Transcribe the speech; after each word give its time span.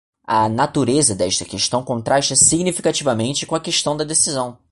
A 0.27 0.49
natureza 0.49 1.13
desta 1.13 1.45
questão 1.45 1.83
contrasta 1.83 2.35
significativamente 2.35 3.45
com 3.45 3.53
a 3.53 3.59
questão 3.61 3.95
da 3.95 4.03
decisão. 4.03 4.57